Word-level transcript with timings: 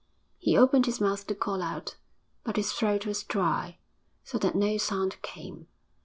He 0.39 0.57
opened 0.57 0.87
his 0.87 0.99
mouth 0.99 1.27
to 1.27 1.35
call 1.35 1.61
out, 1.61 1.95
but 2.43 2.55
his 2.55 2.73
throat 2.73 3.05
was 3.05 3.23
dry, 3.23 3.77
so 4.23 4.39
that 4.39 4.55
no 4.55 4.77
sound 4.77 5.21
came. 5.21 5.67